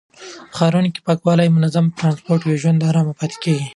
په 0.47 0.53
ښارونو 0.57 0.87
کې 0.89 0.93
چې 0.95 1.05
پاکوالی 1.07 1.45
او 1.49 1.55
منظم 1.57 1.85
ټرانسپورټ 1.97 2.41
وي، 2.43 2.55
ژوند 2.61 2.87
آرام 2.89 3.07
پاتې 3.19 3.37
کېږي. 3.43 3.67